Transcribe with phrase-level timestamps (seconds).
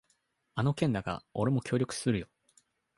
[0.55, 2.27] あの件だが、俺も協力するよ。